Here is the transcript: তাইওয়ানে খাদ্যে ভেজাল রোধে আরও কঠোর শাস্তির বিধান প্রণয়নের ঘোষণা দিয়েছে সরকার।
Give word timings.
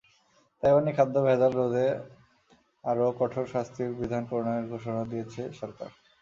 তাইওয়ানে 0.63 0.91
খাদ্যে 0.97 1.19
ভেজাল 1.27 1.51
রোধে 1.55 1.87
আরও 2.83 3.05
কঠোর 3.19 3.45
শাস্তির 3.53 3.89
বিধান 3.99 4.23
প্রণয়নের 4.29 4.67
ঘোষণা 4.73 5.03
দিয়েছে 5.11 5.41
সরকার। 5.59 5.89